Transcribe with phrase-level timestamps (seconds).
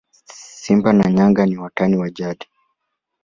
[0.61, 2.47] simba na yanga ni watani wa jadi